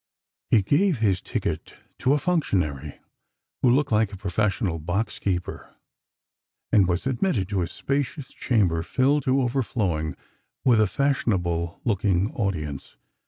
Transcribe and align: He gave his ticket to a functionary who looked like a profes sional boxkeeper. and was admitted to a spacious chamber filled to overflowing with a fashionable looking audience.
He 0.49 0.63
gave 0.63 0.97
his 0.97 1.21
ticket 1.21 1.75
to 1.99 2.13
a 2.13 2.17
functionary 2.17 2.99
who 3.61 3.69
looked 3.69 3.91
like 3.91 4.11
a 4.11 4.17
profes 4.17 4.57
sional 4.57 4.83
boxkeeper. 4.83 5.75
and 6.71 6.87
was 6.87 7.05
admitted 7.05 7.47
to 7.49 7.61
a 7.61 7.67
spacious 7.67 8.29
chamber 8.29 8.81
filled 8.81 9.21
to 9.25 9.39
overflowing 9.43 10.15
with 10.65 10.81
a 10.81 10.87
fashionable 10.87 11.81
looking 11.85 12.31
audience. 12.31 12.97